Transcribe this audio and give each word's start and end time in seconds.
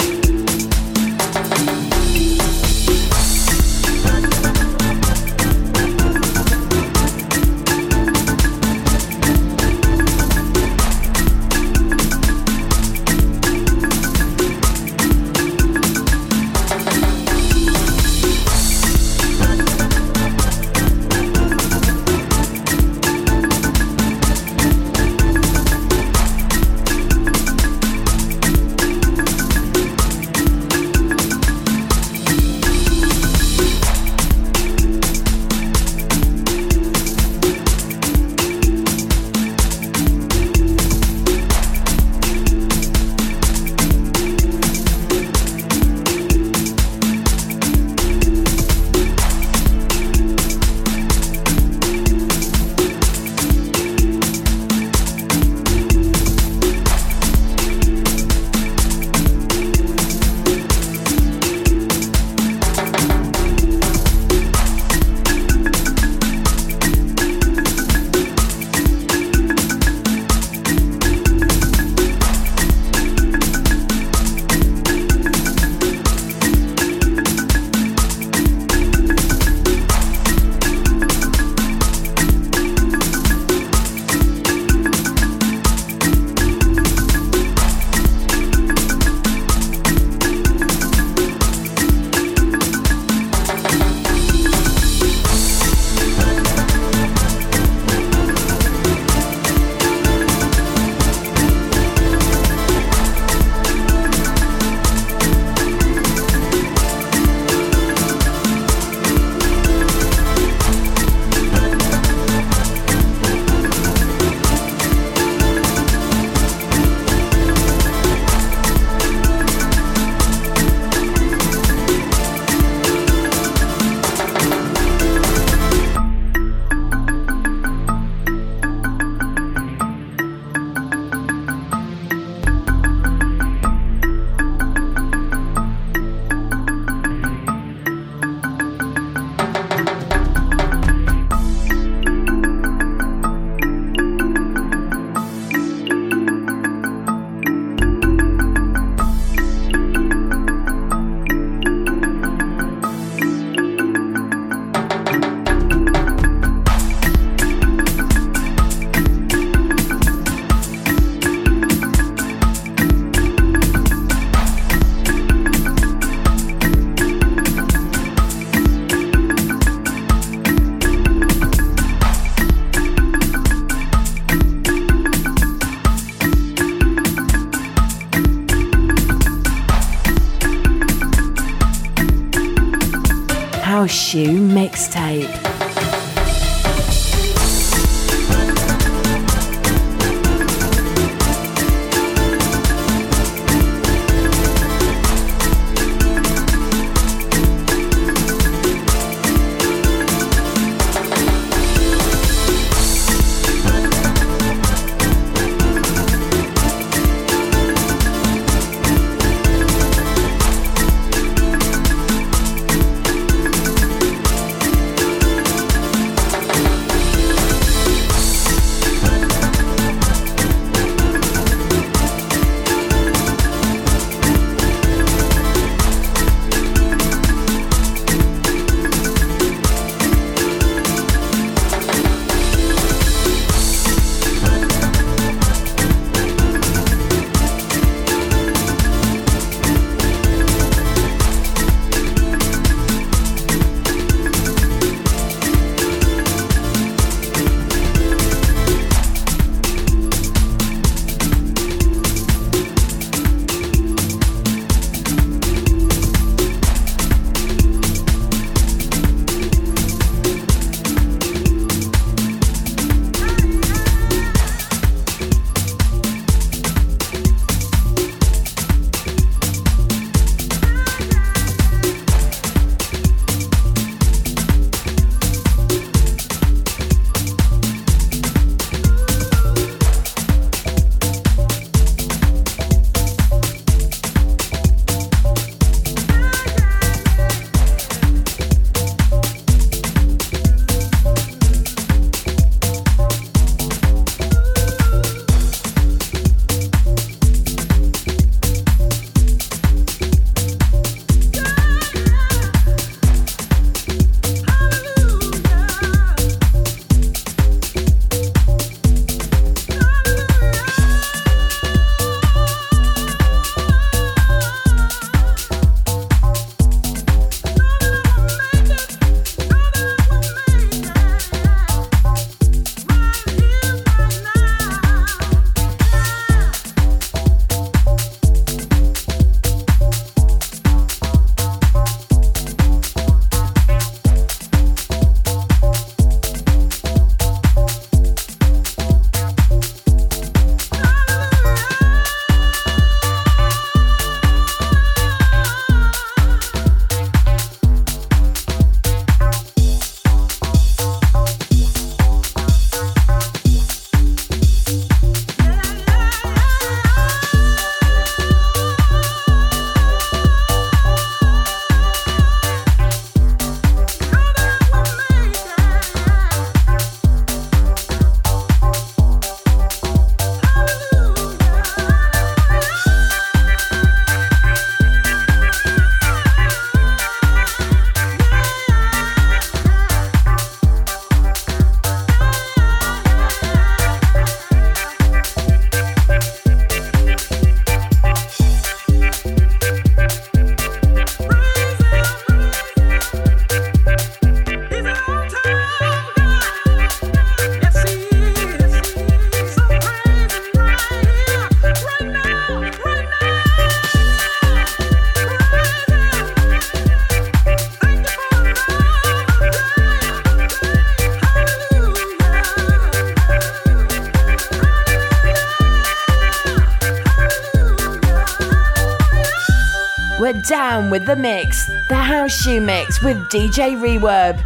With 420.91 421.07
the 421.07 421.17
mix, 421.17 421.67
the 421.89 421.95
house 421.95 422.33
shoe 422.43 422.61
mix 422.61 423.03
with 423.03 423.17
DJ 423.31 423.77
Reverb. 423.77 424.45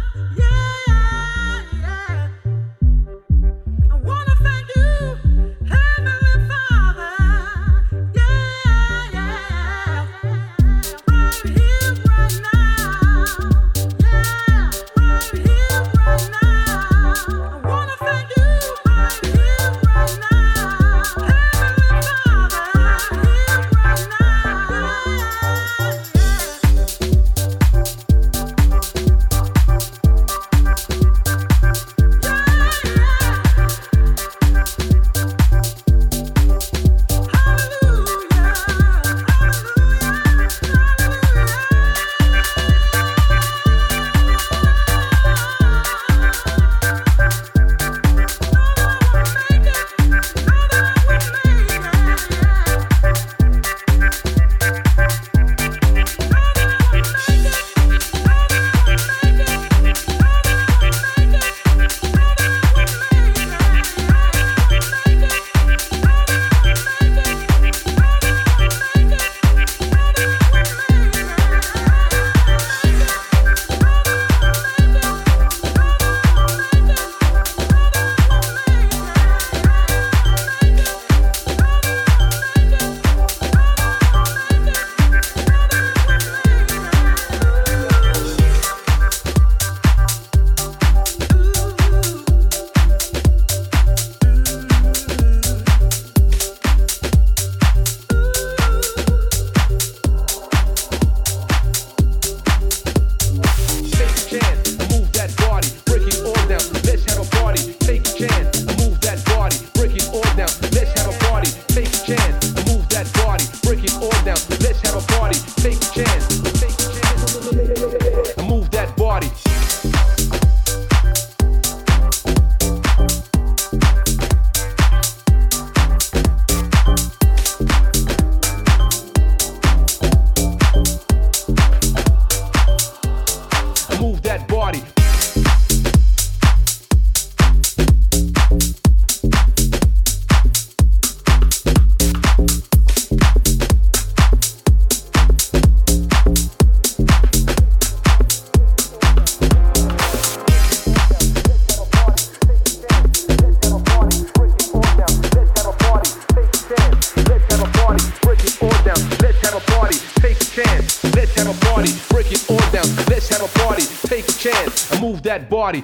body. 165.49 165.83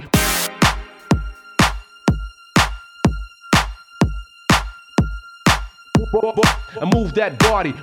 And 6.80 6.94
move 6.94 7.14
that 7.16 7.38
body. 7.40 7.74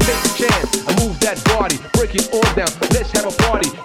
Take 0.00 0.24
a 0.24 0.32
chance 0.36 0.88
and 0.88 0.98
move 1.00 1.20
that 1.20 1.42
body. 1.44 1.78
Break 1.94 2.14
it 2.14 2.28
all 2.32 2.42
down. 2.54 2.68
Let's 2.90 3.10
have 3.12 3.26
a 3.26 3.36
party. 3.42 3.77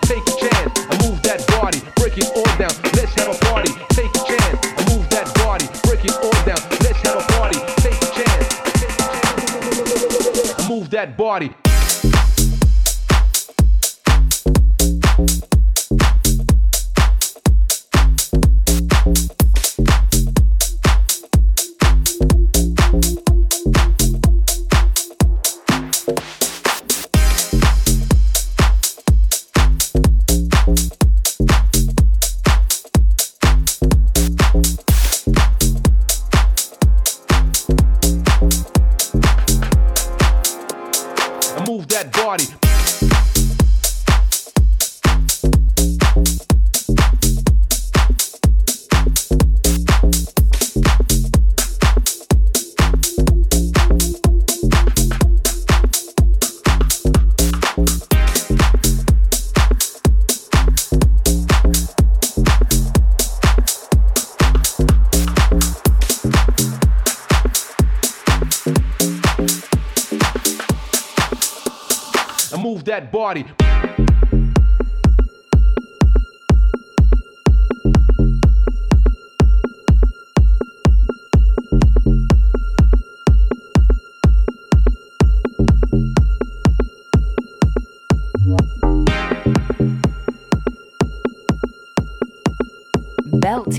body. 11.18 11.54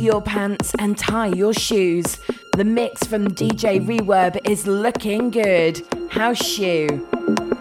Your 0.04 0.20
pants 0.20 0.72
and 0.78 0.98
tie 0.98 1.28
your 1.28 1.54
shoes. 1.54 2.18
The 2.56 2.64
mix 2.64 3.04
from 3.04 3.28
DJ 3.28 3.84
Reverb 3.84 4.38
is 4.48 4.66
looking 4.66 5.30
good. 5.30 5.82
House 6.10 6.44
shoe. 6.44 7.53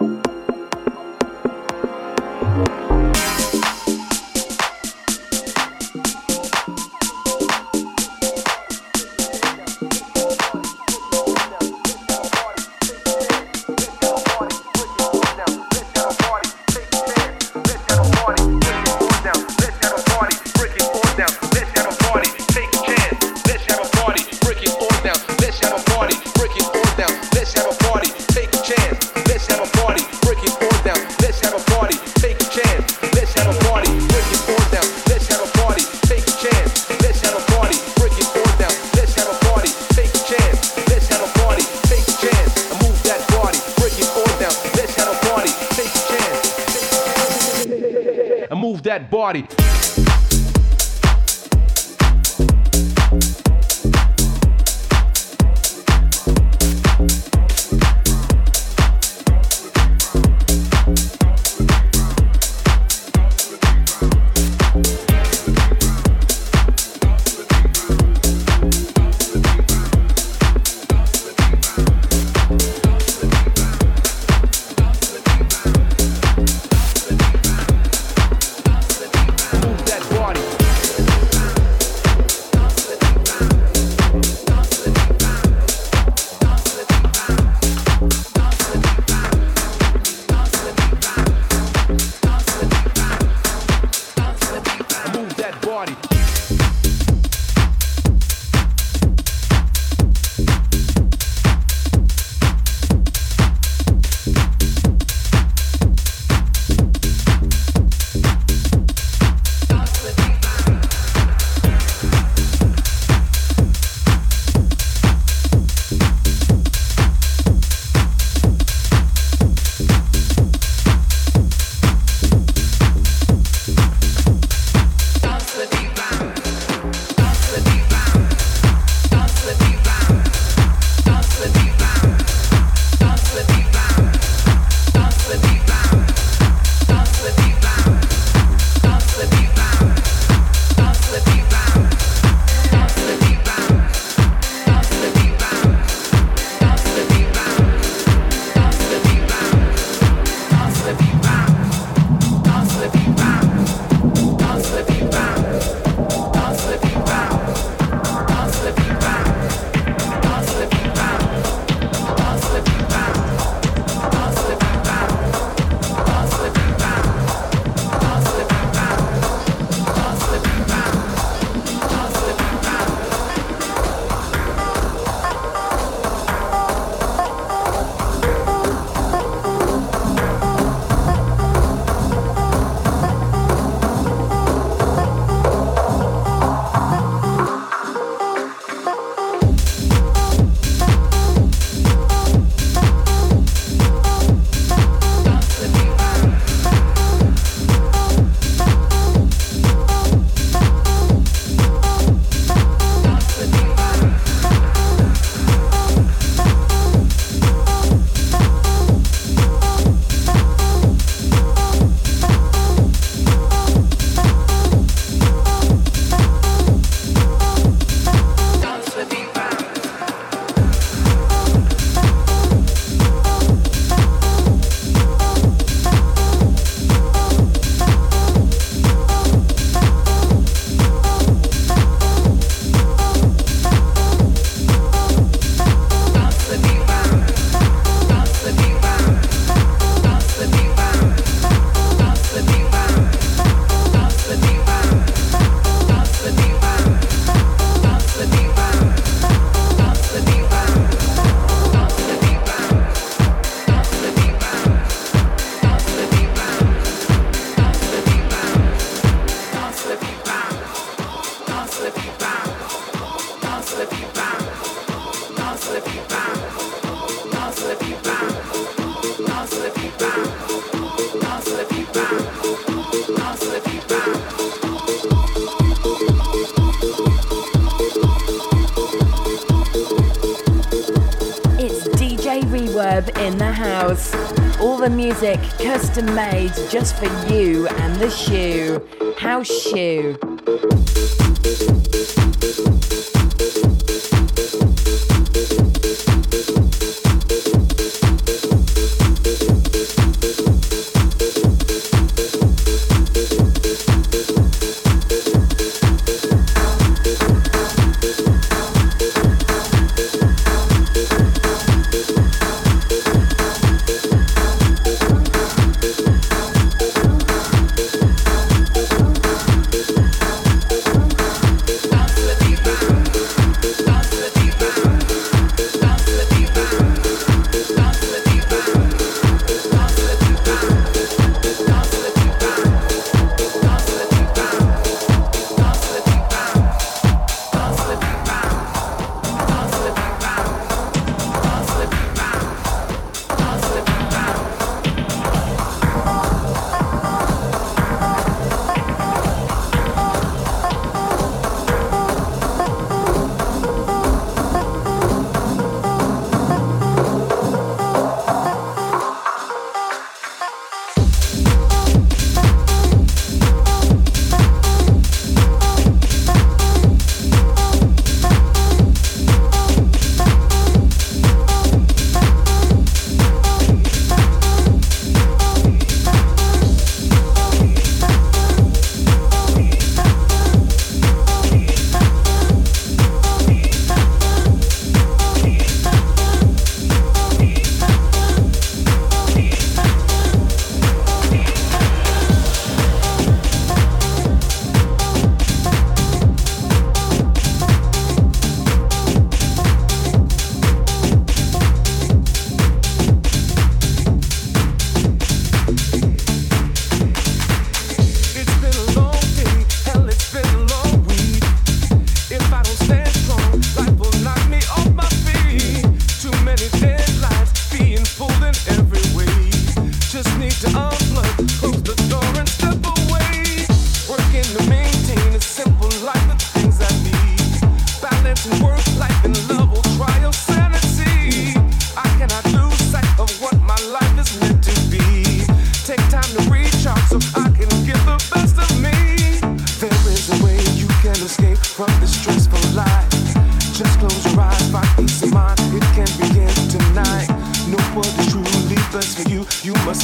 Music 284.90 285.40
custom 285.60 286.06
made 286.16 286.52
just 286.70 286.96
for 286.96 287.06
you 287.32 287.68
and 287.68 287.96
the 287.98 288.10
shoe. 288.10 288.82
House 289.20 289.48
Shoe. 289.48 290.33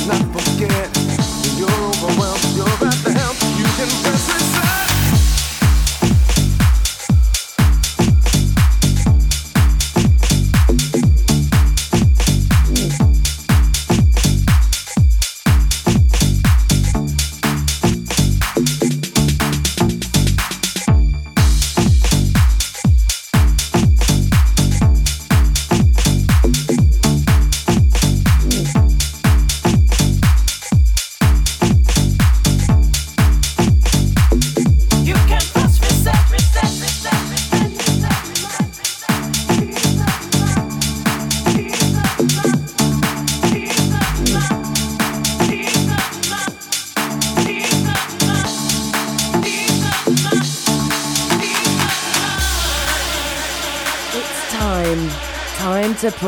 Not 0.07 0.23
forget. 0.33 0.89
You're 1.57 1.69
overwhelmed, 1.69 2.55
you're 2.55 2.87
at 2.87 3.08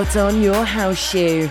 put 0.03 0.17
on 0.17 0.41
your 0.41 0.65
house 0.65 1.11
shoe. 1.11 1.47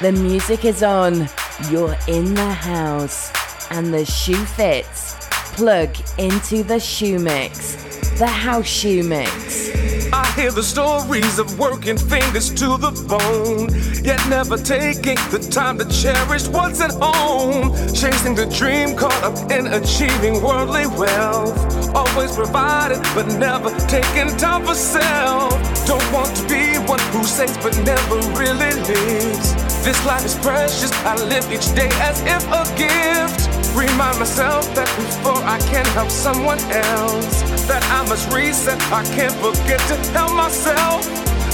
The 0.00 0.12
music 0.12 0.64
is 0.64 0.80
on. 0.84 1.28
You're 1.70 1.96
in 2.06 2.34
the 2.34 2.52
house. 2.52 3.32
And 3.72 3.92
the 3.92 4.04
shoe 4.04 4.44
fits. 4.44 5.16
Plug 5.56 5.90
into 6.16 6.62
the 6.62 6.78
shoe 6.78 7.18
mix. 7.18 7.74
The 8.16 8.28
house 8.28 8.66
shoe 8.66 9.02
mix. 9.02 9.99
I 10.12 10.26
hear 10.32 10.50
the 10.50 10.62
stories 10.62 11.38
of 11.38 11.58
working 11.58 11.96
fingers 11.96 12.50
to 12.54 12.76
the 12.76 12.90
bone, 13.06 13.70
yet 14.04 14.20
never 14.28 14.56
taking 14.56 15.18
the 15.30 15.38
time 15.38 15.78
to 15.78 15.84
cherish 15.88 16.48
what's 16.48 16.80
at 16.80 16.90
home. 16.92 17.70
Chasing 17.94 18.34
the 18.34 18.46
dream, 18.46 18.96
caught 18.96 19.22
up 19.22 19.50
in 19.50 19.68
achieving 19.68 20.42
worldly 20.42 20.86
wealth. 20.86 21.54
Always 21.94 22.34
provided, 22.34 23.00
but 23.14 23.26
never 23.38 23.70
taking 23.86 24.36
time 24.36 24.64
for 24.64 24.74
self. 24.74 25.52
Don't 25.86 26.12
want 26.12 26.34
to 26.36 26.42
be 26.48 26.78
one 26.88 27.00
who 27.12 27.22
says 27.24 27.56
but 27.58 27.76
never 27.84 28.16
really 28.38 28.72
lives. 28.90 29.54
This 29.84 30.04
life 30.04 30.24
is 30.24 30.34
precious, 30.36 30.92
I 31.04 31.16
live 31.16 31.50
each 31.52 31.74
day 31.74 31.88
as 32.02 32.20
if 32.22 32.42
a 32.50 32.64
gift. 32.76 33.48
Remind 33.74 34.18
myself 34.18 34.66
that 34.74 34.88
before 34.96 35.42
I 35.44 35.58
can 35.70 35.86
help 35.94 36.10
someone 36.10 36.58
else, 36.70 37.42
that 37.70 37.86
I 37.94 38.02
must 38.10 38.26
reset. 38.34 38.82
I 38.90 39.06
can't 39.14 39.34
forget 39.38 39.78
to 39.86 39.96
help 40.10 40.34
myself. 40.34 41.06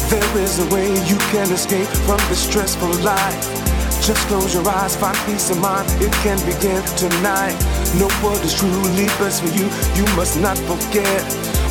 There 0.08 0.38
is 0.40 0.58
a 0.64 0.66
way 0.72 0.88
you 1.04 1.18
can 1.28 1.52
escape 1.52 1.88
from 2.08 2.16
this 2.32 2.40
stressful 2.40 2.94
life. 3.04 3.36
Just 4.00 4.24
close 4.28 4.54
your 4.54 4.66
eyes, 4.66 4.96
find 4.96 5.16
peace 5.28 5.50
of 5.50 5.58
mind. 5.60 5.84
It 6.00 6.12
can 6.24 6.38
begin 6.48 6.80
tonight. 6.96 7.56
No 8.00 8.08
what 8.24 8.40
is 8.44 8.54
truly 8.54 9.06
best 9.20 9.44
for 9.44 9.52
you. 9.52 9.68
You 9.98 10.06
must 10.16 10.40
not 10.40 10.56
forget. 10.64 11.22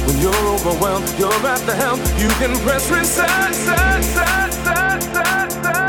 When 0.06 0.16
you're 0.22 0.46
overwhelmed, 0.54 1.10
you're 1.18 1.34
at 1.54 1.62
the 1.66 1.74
helm. 1.74 1.98
You 2.22 2.30
can 2.38 2.54
press 2.62 2.92
reset. 2.92 3.26
set, 3.26 3.56
set, 3.56 4.04
set, 4.04 4.54
set, 4.54 5.02
set, 5.02 5.52
set, 5.52 5.85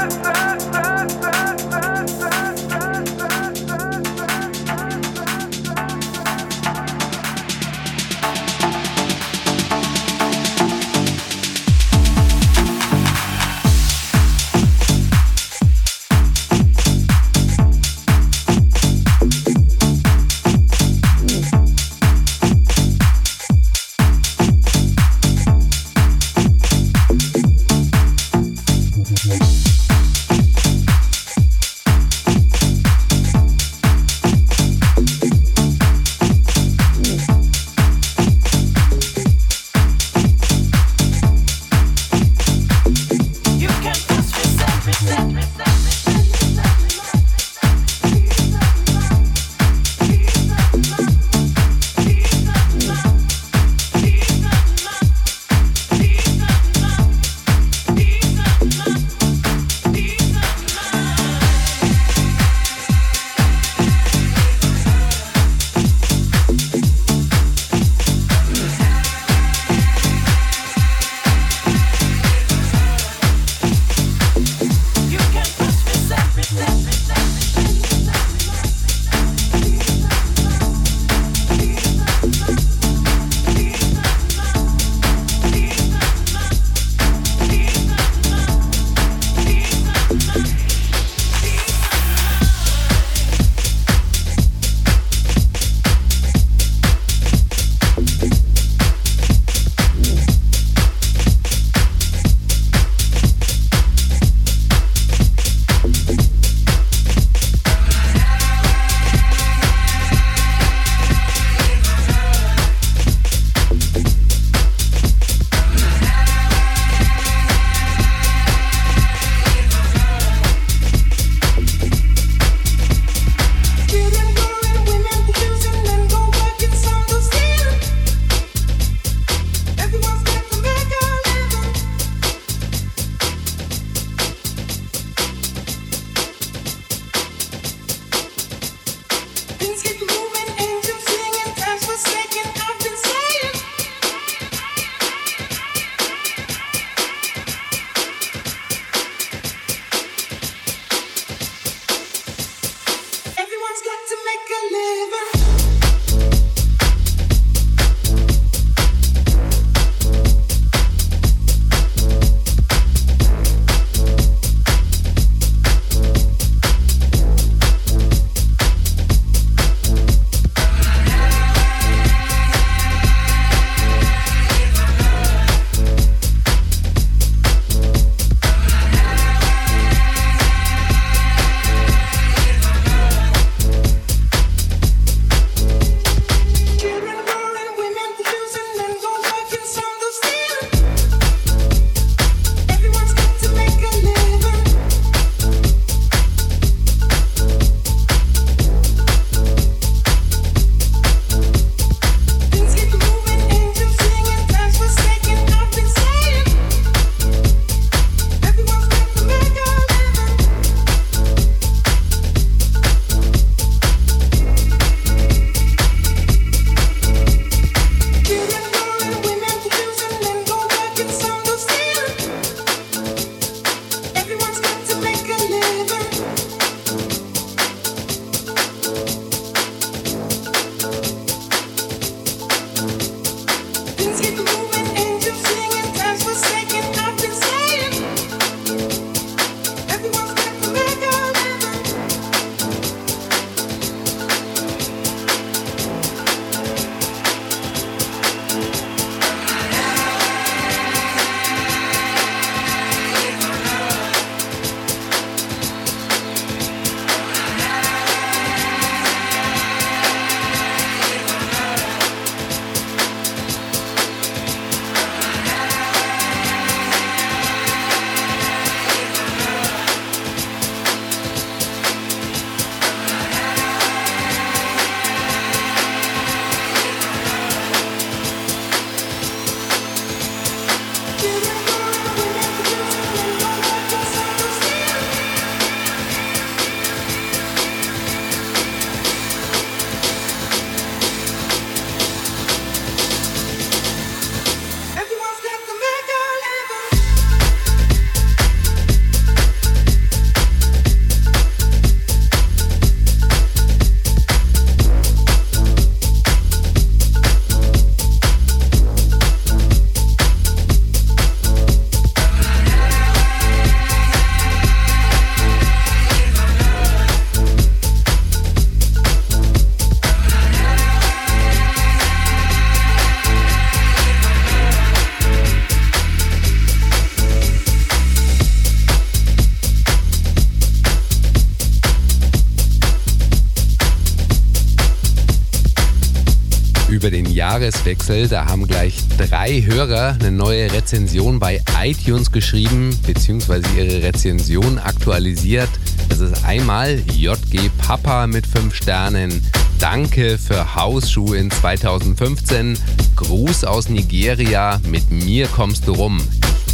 Jahreswechsel, 337.02 338.26
da 338.26 338.46
haben 338.46 338.66
gleich 338.66 339.04
drei 339.18 339.62
Hörer 339.62 340.16
eine 340.18 340.30
neue 340.30 340.72
Rezension 340.72 341.38
bei 341.38 341.62
iTunes 341.82 342.32
geschrieben, 342.32 342.98
beziehungsweise 343.06 343.66
ihre 343.76 344.02
Rezension 344.02 344.78
aktualisiert. 344.78 345.68
Das 346.08 346.20
ist 346.20 346.44
einmal 346.44 347.02
JG 347.12 347.68
Papa 347.76 348.26
mit 348.26 348.46
5 348.46 348.74
Sternen. 348.74 349.42
Danke 349.78 350.38
für 350.38 350.74
Hausschuhe 350.74 351.36
in 351.36 351.50
2015. 351.50 352.78
Gruß 353.16 353.64
aus 353.64 353.90
Nigeria. 353.90 354.80
Mit 354.88 355.10
mir 355.10 355.48
kommst 355.48 355.86
du 355.86 355.92
rum. 355.92 356.20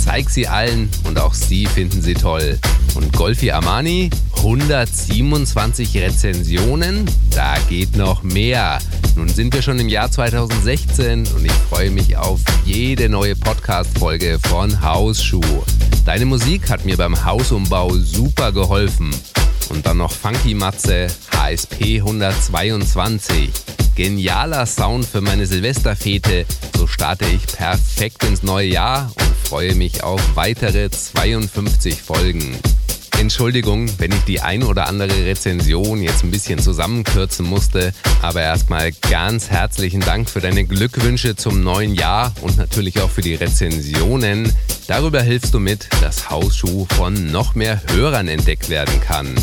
Zeig 0.05 0.31
sie 0.31 0.49
allen 0.49 0.91
und 1.05 1.21
auch 1.21 1.33
sie 1.33 1.65
finden 1.65 2.03
sie 2.03 2.15
toll. 2.15 2.59
Und 2.97 3.13
Golfi 3.13 3.53
Armani, 3.53 4.11
127 4.39 5.97
Rezensionen, 5.97 7.09
da 7.31 7.55
geht 7.69 7.97
noch 7.97 8.25
mehr. 8.25 8.81
Nun 9.15 9.29
sind 9.29 9.55
wir 9.55 9.63
schon 9.63 9.79
im 9.79 9.89
Jahr 9.89 10.11
2016 10.11 11.29
und 11.37 11.45
ich 11.45 11.53
freue 11.53 11.93
mich 11.93 12.17
auf 12.17 12.41
jede 12.65 13.09
neue 13.09 13.37
Podcast-Folge 13.37 14.41
von 14.49 14.83
Hausschuh. 14.83 15.41
Deine 16.05 16.25
Musik 16.25 16.69
hat 16.69 16.85
mir 16.85 16.97
beim 16.97 17.25
Hausumbau 17.25 17.97
super 17.97 18.51
geholfen. 18.51 19.15
Und 19.69 19.87
dann 19.87 19.99
noch 19.99 20.11
Funky 20.11 20.55
Matze, 20.55 21.07
HSP 21.31 21.99
122. 21.99 23.51
Genialer 23.95 24.67
Sound 24.67 25.05
für 25.05 25.21
meine 25.21 25.47
Silvesterfete. 25.47 26.45
So 26.77 26.89
starte 26.89 27.25
ich 27.27 27.47
perfekt 27.47 28.25
ins 28.25 28.43
neue 28.43 28.69
Jahr 28.69 29.13
und 29.15 29.42
freue 29.53 29.75
mich 29.75 30.03
auf 30.03 30.35
weitere 30.35 30.89
52 30.89 32.01
Folgen. 32.01 32.57
Entschuldigung, 33.21 33.87
wenn 33.99 34.11
ich 34.11 34.25
die 34.25 34.41
ein 34.41 34.63
oder 34.63 34.89
andere 34.89 35.27
Rezension 35.27 36.01
jetzt 36.01 36.25
ein 36.25 36.31
bisschen 36.31 36.59
zusammenkürzen 36.59 37.45
musste, 37.45 37.93
aber 38.23 38.41
erstmal 38.41 38.93
ganz 39.11 39.51
herzlichen 39.51 40.01
Dank 40.01 40.31
für 40.31 40.41
deine 40.41 40.65
Glückwünsche 40.65 41.37
zum 41.37 41.63
neuen 41.63 41.95
Jahr 41.95 42.33
und 42.41 42.57
natürlich 42.57 43.03
auch 43.03 43.11
für 43.11 43.21
die 43.21 43.35
Rezensionen. 43.35 44.51
Darüber 44.87 45.21
hilfst 45.21 45.53
du 45.53 45.61
mit, 45.61 45.87
dass 46.01 46.31
Hausschuh 46.31 46.87
von 46.97 47.31
noch 47.31 47.55
mehr 47.55 47.83
Hörern 47.93 48.29
entdeckt 48.29 48.71
werden 48.71 49.03
kann. 49.03 49.35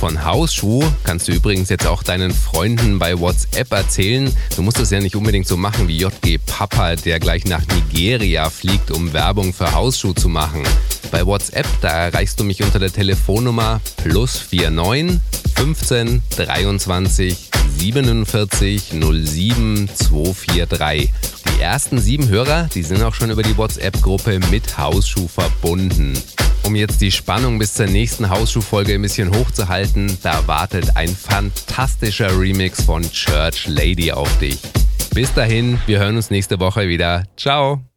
Von 0.00 0.24
Hausschuh 0.24 0.82
kannst 1.04 1.28
du 1.28 1.32
übrigens 1.32 1.68
jetzt 1.68 1.86
auch 1.86 2.02
deinen 2.02 2.32
Freunden 2.32 2.98
bei 2.98 3.20
WhatsApp 3.20 3.70
erzählen. 3.70 4.34
Du 4.56 4.62
musst 4.62 4.80
es 4.80 4.88
ja 4.88 4.98
nicht 4.98 5.14
unbedingt 5.14 5.46
so 5.46 5.58
machen 5.58 5.88
wie 5.88 5.98
JG 5.98 6.38
Papa, 6.38 6.96
der 6.96 7.20
gleich 7.20 7.44
nach 7.44 7.60
Nigeria 7.66 8.48
fliegt, 8.48 8.90
um 8.90 9.12
Werbung 9.12 9.52
für 9.52 9.74
Hausschuh 9.74 10.14
zu 10.14 10.30
machen. 10.30 10.62
Bei 11.10 11.26
WhatsApp, 11.26 11.66
da 11.82 11.90
erreichst 11.90 12.40
du 12.40 12.44
mich 12.44 12.62
unter 12.62 12.78
der 12.78 12.90
Telefonnummer 12.90 13.82
plus 13.98 14.42
49 14.50 15.20
15 15.54 16.22
23 16.34 17.49
47 17.80 18.92
07 19.00 19.88
243. 19.88 21.10
Die 21.56 21.62
ersten 21.62 21.98
sieben 21.98 22.28
Hörer, 22.28 22.68
die 22.74 22.82
sind 22.82 23.02
auch 23.02 23.14
schon 23.14 23.30
über 23.30 23.42
die 23.42 23.56
WhatsApp-Gruppe 23.56 24.38
mit 24.50 24.76
Hausschuh 24.76 25.26
verbunden. 25.26 26.12
Um 26.64 26.76
jetzt 26.76 27.00
die 27.00 27.10
Spannung 27.10 27.58
bis 27.58 27.72
zur 27.72 27.86
nächsten 27.86 28.28
Hausschuhfolge 28.28 28.92
ein 28.92 29.02
bisschen 29.02 29.34
hochzuhalten, 29.34 30.18
da 30.22 30.46
wartet 30.46 30.94
ein 30.96 31.08
fantastischer 31.08 32.38
Remix 32.38 32.82
von 32.82 33.02
Church 33.10 33.66
Lady 33.66 34.12
auf 34.12 34.38
dich. 34.38 34.58
Bis 35.14 35.32
dahin, 35.32 35.78
wir 35.86 36.00
hören 36.00 36.16
uns 36.16 36.30
nächste 36.30 36.60
Woche 36.60 36.86
wieder. 36.86 37.24
Ciao! 37.38 37.89